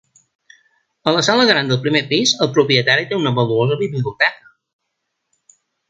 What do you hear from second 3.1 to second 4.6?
té una valuosa biblioteca.